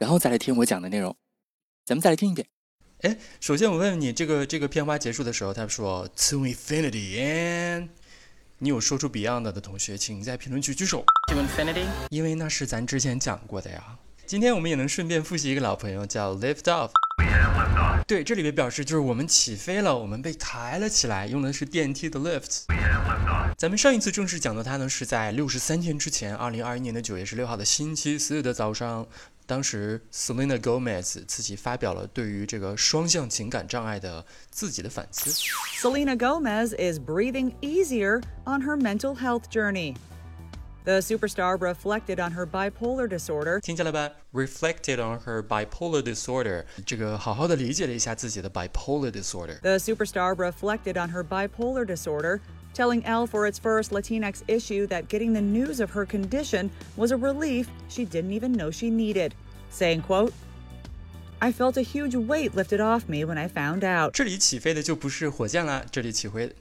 [0.00, 1.14] 然后再来听我讲的内容。
[1.84, 2.48] 咱们再来听一遍。
[3.02, 7.88] 哎，首先我问问你，这个这个片花结束的时候，他说 “To infinity and”，
[8.58, 11.04] 你有说出 Beyond 的同学，请在评论区举手。
[11.30, 13.98] To infinity，因为那是咱之前讲过的呀。
[14.24, 16.92] 今天我们也能顺便复习一个老朋友，叫 Lift Off。
[18.06, 22.62] 对，这里面表示就是我们起飞了，我们被抬了起来，用的是电梯的 lift。
[23.58, 29.06] 咱们上一次正式讲到它呢，是在六十三天之前，二零二一年的九月十六号的星期四的早上。
[29.50, 35.28] 当时 Selena Gomez 自己发表了对于这个双向情感障碍的自己的反思。
[35.82, 39.96] Selena Gomez is breathing easier on her mental health journey.
[40.84, 43.58] The superstar reflected on her bipolar disorder.
[43.60, 49.58] 听见了吧？Reflected on her bipolar disorder，这个好好的理解了一下自己的 bipolar disorder。
[49.62, 52.38] The superstar reflected on her bipolar disorder,
[52.73, 57.11] telling Elle for its first Latinx issue that getting the news of her condition was
[57.11, 59.33] a relief she didn't even know she needed,
[59.69, 60.33] saying, quote,
[61.41, 64.13] I felt a huge weight lifted off me when I found out.
[64.13, 66.53] 这里起飞的就不是火箭了，这里起飞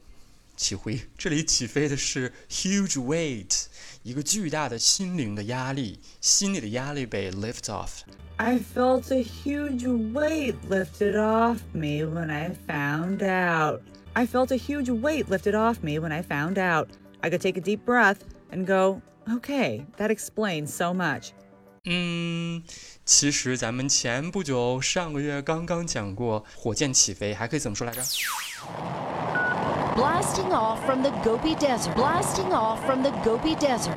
[0.56, 3.64] 起飞，这里起飞的是 huge weight，
[4.02, 8.02] 一个巨大的心灵的压力，心理的压力被 lift off。
[8.36, 13.80] I felt a huge weight lifted off me when I found out.
[14.14, 16.88] I felt a huge weight lifted off me when I found out.
[17.22, 18.18] I could take a deep breath
[18.52, 21.30] and go, okay, that explains so much.
[21.86, 22.62] 嗯，
[23.04, 28.02] 其实咱们前不久上个月刚刚讲过火箭起飞，还可以怎么说来着？
[29.94, 31.94] blasting off from the Gobi Desert.
[31.94, 33.96] Blasting off from the Gobi Desert.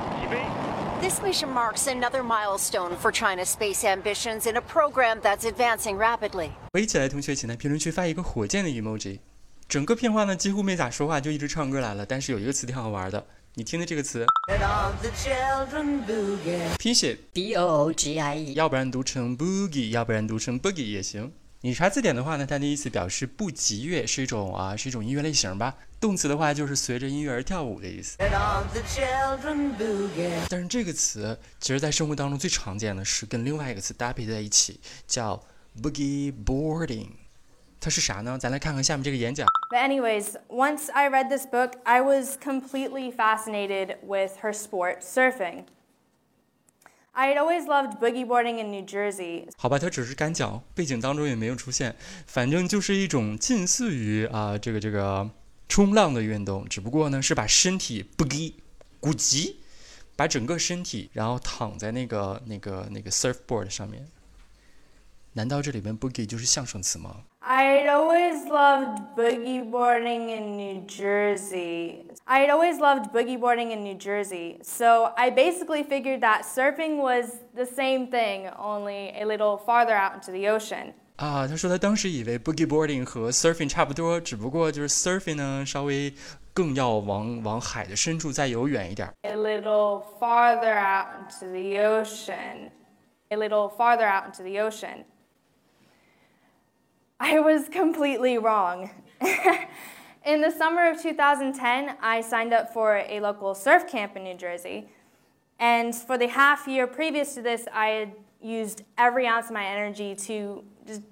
[1.00, 6.50] This mission marks another milestone for China's space ambitions in a program that's advancing rapidly.
[6.74, 9.20] 围起来，同学请在评论区发一个火箭的 emoji。
[9.67, 12.05] 整个片花呢几乎没咋说话，就一直唱歌来了。
[12.05, 13.25] 但是有一个词挺好玩的，
[13.55, 14.25] 你听的这个词，
[16.77, 18.53] 拼写 B O O G I E.
[18.53, 21.31] 要不然读成 boogie，要不然读成 boogie 也行。
[21.61, 25.73] 你查字典的话呢，它的意思表示不吉乐，是一种啊，是一种音乐类型吧。
[25.99, 28.17] 动词的话就是随着音乐而跳舞的意思。
[30.49, 35.41] 但是这个词其实在生活当中最常见的是跟另外一个词搭配在一起，叫
[35.81, 37.07] boogie boarding。
[37.83, 38.37] 它是啥呢？
[38.39, 39.45] 咱来看看下面这个演讲。
[39.69, 45.65] But, anyways, once I read this book, I was completely fascinated with her sport, surfing.
[47.11, 51.93] I had always loved boogie boarding in New Jersey, 好吧，它只是干讲，背景当中也没有出现，
[52.25, 55.29] 反正就是一种近似于啊、这个这个
[55.67, 58.53] 冲浪的运动，只不过呢是把身体 boogie
[59.01, 59.57] 鼓极，
[60.15, 64.07] 把整个身体然后躺在那个那个那个 surfboard 上面。
[65.34, 67.24] 难道这里面 boogie 就是相声词吗？
[67.40, 72.04] I'd always loved boogie boarding in New Jersey.
[72.26, 74.58] I'd always loved boogie boarding in New Jersey.
[74.62, 80.14] So I basically figured that surfing was the same thing, only a little farther out
[80.14, 80.92] into the ocean.
[81.16, 86.12] 啊，他说他当时以为 boogie boarding 和 surfing 差不多，只不过就是 surfing 呢稍微
[86.52, 89.14] 更要往往海的深处再游远一点儿。
[89.22, 92.70] A little farther out into the ocean.
[93.30, 95.04] A little farther out into the ocean.
[97.22, 98.90] I was completely wrong.
[100.24, 104.36] in the summer of 2010, I signed up for a local surf camp in New
[104.36, 104.88] Jersey.
[105.58, 109.64] And for the half year previous to this, I had used every ounce of my
[109.66, 111.02] energy to just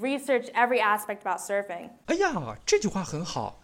[0.00, 1.90] research every aspect about surfing.
[2.06, 3.60] 哎呀，这句话很好，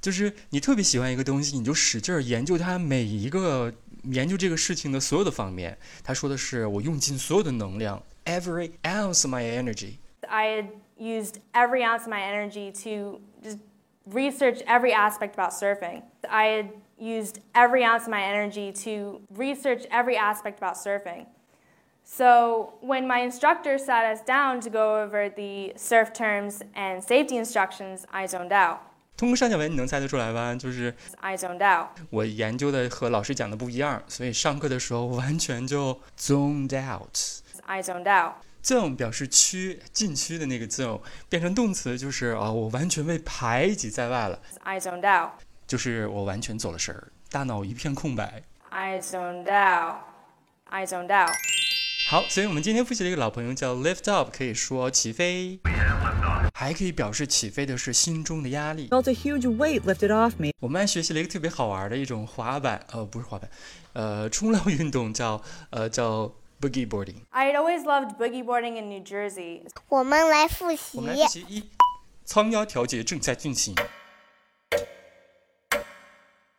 [0.00, 3.72] 就是你特别喜欢一个东西，你就使劲儿研究它每一个
[4.02, 5.78] 研究这个事情的所有的方面。
[6.02, 9.98] 他说的是我用尽所有的能量，every ounce of my energy。
[10.28, 10.66] I had
[11.00, 13.58] used every ounce of my energy to just
[14.06, 16.02] research every aspect about surfing.
[16.28, 21.26] I had used every ounce of my energy to research every aspect about surfing.
[22.04, 27.36] So when my instructor sat us down to go over the surf terms and safety
[27.36, 28.78] instructions, I zoned out.
[29.16, 30.54] 通过上下文你能猜得出来吧？
[30.54, 31.88] 就是 I zoned out.
[32.10, 37.42] 我研究的和老师讲的不一样，所以上课的时候完全就 zoned out。
[37.64, 38.34] I zoned out.
[38.63, 45.31] Zone 表示区禁区的那个 zone 变成动词就是啊，我完全被排挤在外了，I zoned out.
[45.67, 48.43] 就是我完全走了神儿，大脑一片空白。
[48.69, 49.97] I zoned out.
[50.65, 51.35] I zoned out.
[52.09, 55.59] 好，所以我们今天复习了一个老朋友叫 lift up，可以说起飞，
[56.53, 58.89] 还可以表示起飞的是心中的压力。
[58.89, 60.51] Felt a huge weight lifted off me.
[60.59, 63.49] 我们还学习了一个特别好玩的一种滑板，呃，不是滑板，
[63.93, 67.26] 呃，冲浪运动叫呃叫 boogie boarding。
[67.30, 69.62] I had always loved boogie boarding in New Jersey.
[69.88, 71.02] 我们来复习我。
[71.02, 71.70] 们来复习一，
[72.24, 73.74] 舱压调节正在进行。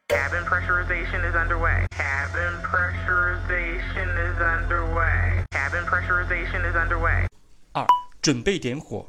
[0.08, 1.86] Cabin pressurization is underway.
[1.90, 5.44] Cabin pressurization is underway.
[5.52, 7.28] Cabin pressurization is underway.
[7.74, 7.86] 二，
[8.22, 9.06] 准备点火。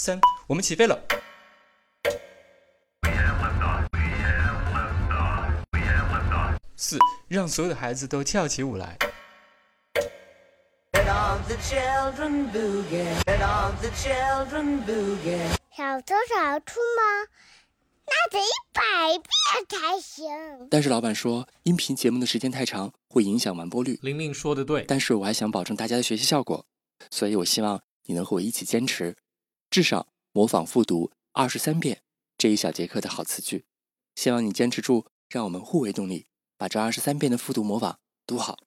[0.00, 0.96] 三，我们起飞了。
[6.76, 6.96] 四，
[7.26, 8.96] 让所有的孩子都跳起舞来。
[15.76, 17.26] 小多少出吗？
[18.06, 18.80] 那得一百
[19.18, 20.24] 遍才行。
[20.70, 23.98] 但是老板说，音频节目的时间太长，会影响完播率。
[24.02, 26.64] 玲玲说的对，但是我还想保证大家的学习效果，
[27.10, 29.16] 所以我希望你能和我一起坚持，
[29.70, 32.00] 至少模仿复读二十三遍
[32.36, 33.66] 这一小节课的好词句。
[34.14, 36.26] 希望你坚持住，让我们互为动力，
[36.56, 38.58] 把这二十三遍的复读模仿读好。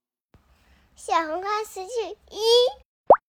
[0.96, 2.40] 小红花词句一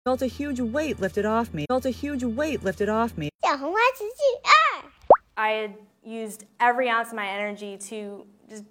[0.04, 1.64] ，Felt a huge weight lifted off me.
[1.66, 3.30] Felt a huge weight lifted off me.
[3.42, 4.92] 小红花词句二
[5.34, 5.74] ，I had
[6.04, 8.64] used every ounce of my energy to just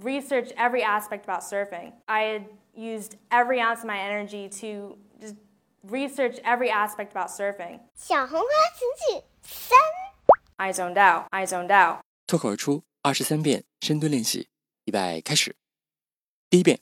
[0.00, 1.92] research every aspect about surfing.
[2.06, 5.36] I had used every ounce of my energy to just
[5.83, 7.79] research every aspect about surfing.
[7.95, 9.77] 小红花词句三，
[10.57, 11.27] I zoned out.
[11.31, 12.01] I zoned out.
[12.27, 14.47] 脱口而出二十三遍深蹲练习，
[14.85, 15.55] 预备开始。
[16.49, 16.79] 第一遍，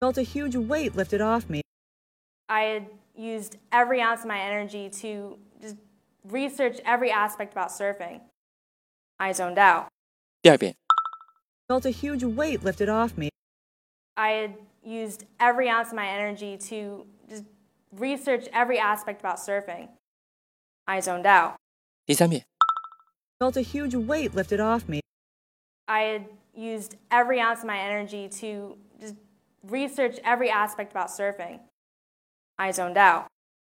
[0.00, 1.62] Felt a huge weight lifted off me.
[2.46, 5.76] I had used every ounce of my energy to just
[6.28, 8.20] research every aspect about surfing.
[9.16, 9.86] I zoned out.
[10.42, 10.76] 第二遍，
[11.68, 13.30] Felt a huge weight lifted off me.
[14.14, 14.54] I had
[14.84, 17.15] used every ounce of my energy to just
[17.92, 19.88] research every aspect about surfing.
[20.86, 21.56] I zoned out.
[22.06, 22.44] 第三遍，
[23.38, 25.00] Felt a huge weight lifted off me.
[25.86, 29.14] I had used every ounce of my energy to just
[29.62, 31.60] research every aspect about surfing.
[32.56, 33.26] I zoned out.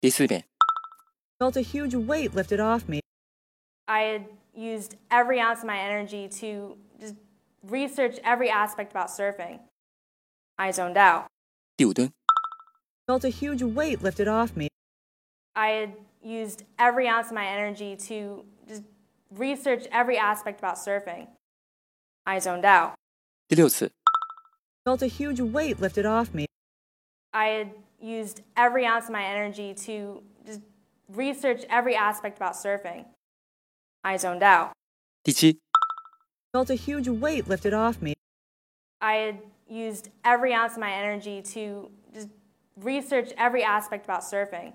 [0.01, 0.45] 第四遍，
[1.39, 3.01] Felt a huge weight lifted off me.
[3.87, 7.15] I had used every ounce of my energy to just
[7.69, 9.61] research every aspect about surfing.
[10.57, 11.27] I zoned out.
[11.77, 12.13] 第五蹲，
[13.09, 14.69] Felt a huge weight lifted off me.
[15.55, 15.93] I had
[16.23, 18.83] used every ounce of my energy to just
[19.31, 21.29] research every aspect about surfing.
[22.27, 22.95] I zoned out.
[23.49, 23.91] 第六次，
[24.85, 26.47] Felt a huge weight lifted off me.
[27.33, 27.71] I had
[28.01, 30.63] used every ounce of my energy to just
[31.09, 33.05] research every aspect about surfing.
[34.03, 34.73] I zoned out.
[35.23, 35.59] 第七，
[36.53, 38.15] Felt a huge weight lifted off me.
[39.01, 39.39] I had
[39.69, 42.29] used every ounce of my energy to just
[42.79, 44.73] research every aspect about surfing.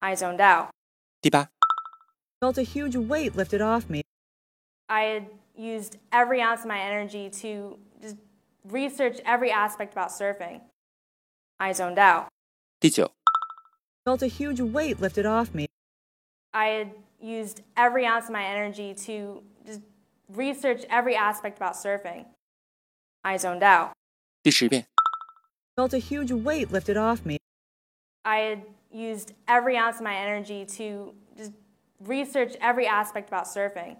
[0.00, 0.70] I zoned out.
[1.22, 1.48] 第八，
[2.40, 4.02] Felt a huge weight lifted off me.
[4.88, 5.26] I had
[5.56, 8.16] used every ounce of my energy to just
[8.64, 10.60] research every aspect about surfing.
[11.58, 12.28] I zoned out.
[12.80, 13.10] 第九，
[14.04, 15.68] Felt a huge weight lifted off me.
[16.52, 19.80] I had used every ounce of my energy to just
[20.28, 22.26] research every aspect about surfing.
[23.24, 23.92] I zoned out.
[24.42, 24.86] 第十遍，
[25.78, 27.36] Felt a huge weight lifted off me.
[28.24, 31.52] I had used every ounce of my energy to just
[32.00, 33.96] research every aspect about surfing.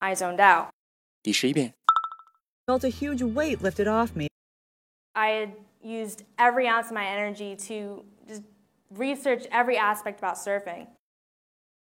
[0.00, 0.70] I zoned out.
[1.22, 1.74] 第十一遍，
[2.66, 4.28] Felt a huge weight lifted off me.
[5.12, 8.42] I had used every ounce of my energy to just
[8.90, 10.86] research every aspect about surfing.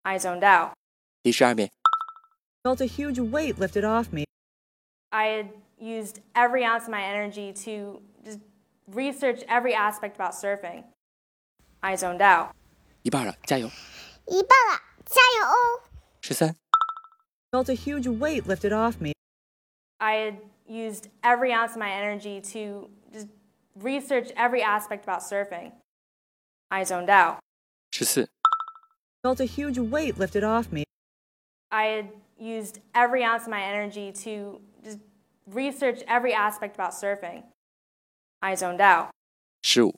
[0.04, 0.74] I zoned out.
[1.24, 1.70] 第十二遍，
[2.64, 4.26] Felt a huge weight lifted off me.
[5.12, 8.40] I had used every ounce of my energy to just
[8.88, 10.84] research every aspect about surfing.
[11.82, 12.52] I zoned out.
[13.04, 13.70] 一半了，加油！
[14.28, 15.82] 一半了，加油哦！
[16.22, 16.56] 十三、
[17.52, 19.14] Felt a huge weight lifted off me.
[19.98, 23.28] I had used every ounce of my energy to just
[23.76, 25.72] research every aspect about surfing.
[26.70, 27.40] I zoned out.
[27.92, 28.30] 十四、
[29.24, 30.84] Felt a huge weight lifted off me.
[31.72, 35.00] I had used every ounce of my energy to just
[35.48, 37.44] research every aspect about surfing.
[38.45, 39.09] I zoned out.
[39.63, 39.95] 十五。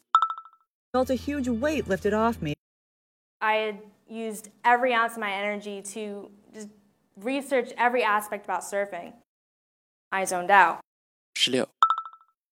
[0.92, 2.54] Felt a huge weight lifted off me.
[3.40, 6.68] I had used every ounce of my energy to just
[7.16, 9.14] research every aspect about surfing.
[10.12, 10.78] I zoned out.
[11.36, 11.66] 16.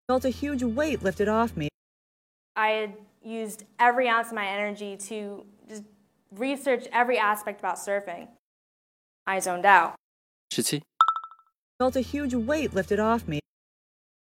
[0.07, 1.69] Felt a huge weight lifted off me.
[2.55, 5.83] I had used every ounce of my energy to just
[6.31, 8.29] research every aspect about surfing.
[9.27, 9.93] I zoned out.
[10.51, 10.81] 17.
[11.77, 13.39] Felt a huge weight lifted off me.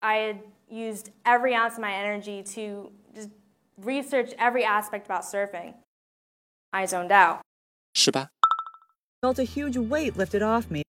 [0.00, 3.30] I had used every ounce of my energy to just
[3.78, 5.74] research every aspect about surfing.
[6.72, 7.40] I zoned out.
[7.96, 8.28] 18.
[9.22, 10.82] Felt a huge weight lifted off me.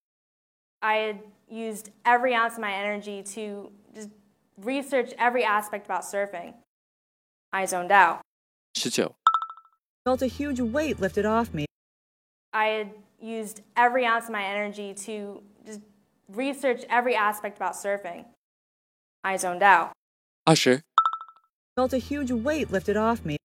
[0.82, 4.10] I had used every ounce of my energy to just
[4.58, 6.54] research every aspect about surfing.
[7.52, 8.20] I zoned out.
[8.76, 9.08] 19.
[10.04, 11.66] Felt a huge weight lifted off me.
[12.52, 15.80] I had used every ounce of my energy to just
[16.28, 18.24] research every aspect about surfing.
[19.22, 19.92] I zoned out.
[20.44, 20.82] 二十。
[21.76, 23.36] Felt a huge weight lifted off me.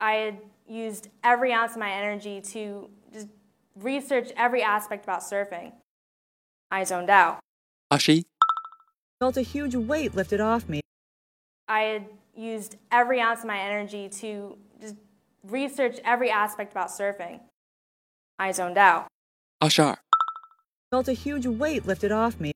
[0.00, 3.28] I had used every ounce of my energy to just
[3.74, 5.72] research every aspect about surfing.
[6.70, 7.40] I zoned out.
[7.90, 8.24] 21.
[9.20, 10.80] Felt a huge weight lifted off me.
[11.68, 14.96] I had used every ounce of my energy to just
[15.44, 17.40] research every aspect about surfing.
[18.38, 19.06] I zoned out.
[19.60, 19.94] Ah, 22.
[20.90, 22.52] Felt a huge weight lifted off me.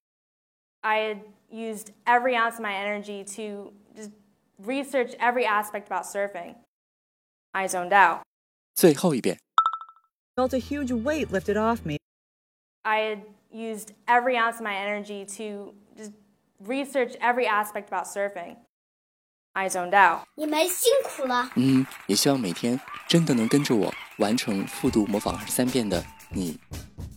[0.83, 4.12] I had used every ounce of my energy to just
[4.60, 6.56] research every aspect about surfing.
[7.54, 8.22] I zoned out.
[8.74, 9.40] 最后一遍。
[10.36, 11.98] Felt a huge weight lifted off me.
[12.82, 13.22] I had
[13.52, 16.12] used every ounce of my energy to just
[16.60, 18.58] research every aspect about surfing.
[19.54, 20.26] I zoned out.
[20.36, 21.52] 你们辛苦了。
[21.56, 26.60] 嗯，也希望每天真的能跟着我完成复读模仿二十三遍的你，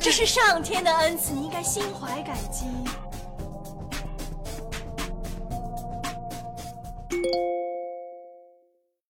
[0.00, 2.64] 这是上天的恩赐，你应该心怀感激。